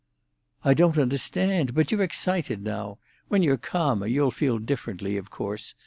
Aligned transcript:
"I 0.65 0.73
don't 0.73 0.97
understand. 0.97 1.75
But 1.75 1.91
you're 1.91 2.01
excited 2.01 2.63
now. 2.63 2.97
When 3.27 3.43
you're 3.43 3.55
calmer 3.57 4.07
you'll 4.07 4.31
feel 4.31 4.57
differently, 4.57 5.15
of 5.15 5.29
course. 5.29 5.75